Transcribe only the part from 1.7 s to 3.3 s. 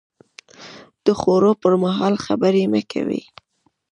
مهال خبرې مه کوئ